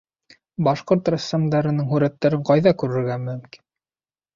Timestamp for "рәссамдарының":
1.17-1.91